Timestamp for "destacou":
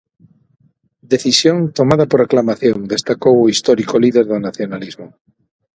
2.93-3.35